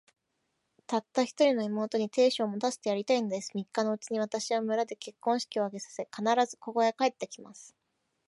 [0.87, 3.51] たった一人の妹に、亭主を持たせてやりたいのです。
[3.53, 7.75] 三日のうちに、私は村で結婚式を挙げさせ、必ず、ここへ帰って来ます。